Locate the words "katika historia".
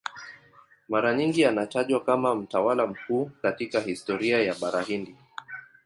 3.41-4.41